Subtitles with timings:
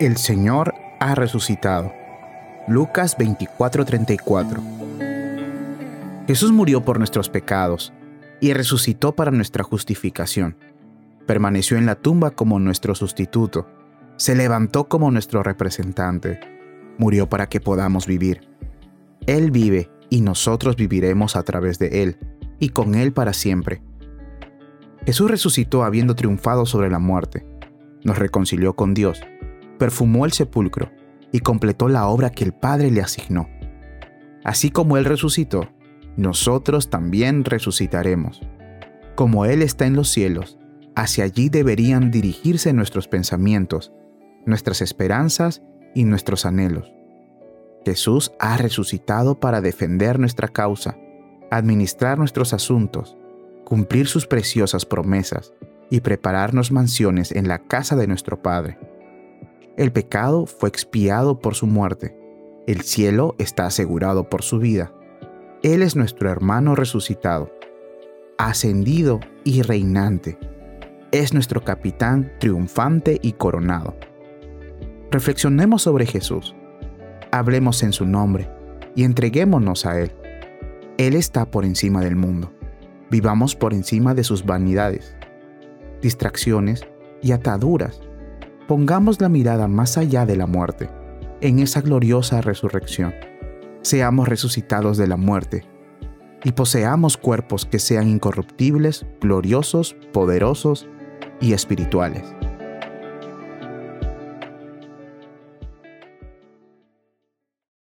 [0.00, 1.92] El Señor ha resucitado.
[2.66, 4.62] Lucas 24:34
[6.26, 7.92] Jesús murió por nuestros pecados
[8.40, 10.56] y resucitó para nuestra justificación.
[11.26, 13.68] Permaneció en la tumba como nuestro sustituto.
[14.16, 16.40] Se levantó como nuestro representante.
[16.96, 18.48] Murió para que podamos vivir.
[19.26, 22.16] Él vive y nosotros viviremos a través de Él
[22.58, 23.82] y con Él para siempre.
[25.04, 27.44] Jesús resucitó habiendo triunfado sobre la muerte.
[28.02, 29.20] Nos reconcilió con Dios
[29.80, 30.92] perfumó el sepulcro
[31.32, 33.48] y completó la obra que el Padre le asignó.
[34.44, 35.70] Así como Él resucitó,
[36.18, 38.42] nosotros también resucitaremos.
[39.16, 40.58] Como Él está en los cielos,
[40.94, 43.90] hacia allí deberían dirigirse nuestros pensamientos,
[44.44, 45.62] nuestras esperanzas
[45.94, 46.92] y nuestros anhelos.
[47.86, 50.98] Jesús ha resucitado para defender nuestra causa,
[51.50, 53.16] administrar nuestros asuntos,
[53.64, 55.54] cumplir sus preciosas promesas
[55.88, 58.89] y prepararnos mansiones en la casa de nuestro Padre.
[59.80, 62.14] El pecado fue expiado por su muerte.
[62.66, 64.92] El cielo está asegurado por su vida.
[65.62, 67.50] Él es nuestro hermano resucitado,
[68.36, 70.38] ascendido y reinante.
[71.12, 73.96] Es nuestro capitán triunfante y coronado.
[75.10, 76.54] Reflexionemos sobre Jesús.
[77.32, 78.50] Hablemos en su nombre
[78.94, 80.12] y entreguémonos a Él.
[80.98, 82.52] Él está por encima del mundo.
[83.10, 85.16] Vivamos por encima de sus vanidades,
[86.02, 86.86] distracciones
[87.22, 88.02] y ataduras
[88.70, 90.88] pongamos la mirada más allá de la muerte,
[91.40, 93.12] en esa gloriosa resurrección.
[93.82, 95.64] Seamos resucitados de la muerte
[96.44, 100.86] y poseamos cuerpos que sean incorruptibles, gloriosos, poderosos
[101.40, 102.22] y espirituales.